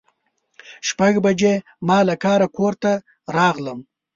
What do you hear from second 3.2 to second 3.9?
راغلم.